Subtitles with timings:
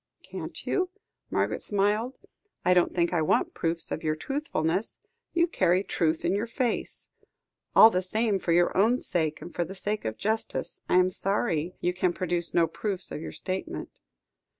[0.23, 0.89] "Can't you?"
[1.29, 2.15] Margaret smiled.
[2.65, 4.97] "I don't think I want proofs of your truthfulness;
[5.31, 7.09] you carry truth in your face.
[7.75, 11.11] All the same, for your own sake, and for the sake of justice, I am
[11.11, 13.89] sorry you can produce no proofs of your statement."